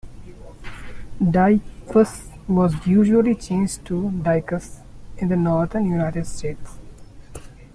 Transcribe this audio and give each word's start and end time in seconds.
"Deicws" 1.21 2.25
was 2.47 2.87
usually 2.87 3.35
changed 3.35 3.85
to 3.85 4.09
"Dicus" 4.09 4.79
in 5.19 5.27
the 5.27 5.35
northern 5.35 5.85
United 5.85 6.25
States. 6.25 6.79